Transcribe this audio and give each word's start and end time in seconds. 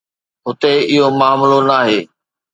هتي 0.45 0.73
اهو 0.91 1.07
معاملو 1.19 1.59
ناهي 1.69 1.99